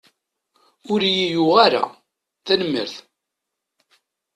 [0.91, 1.83] Ur iyi-yuɣ ara,
[2.45, 2.95] tanemmirt.